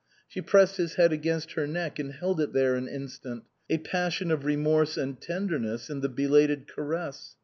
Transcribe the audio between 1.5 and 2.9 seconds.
her neck and held it there an